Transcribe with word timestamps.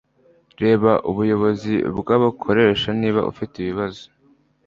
Reba 0.63 0.91
Ubuyobozi 1.09 1.73
bw'abakoresha 1.99 2.89
niba 2.99 3.21
ufite 3.31 3.53
ibibazo 3.59 4.03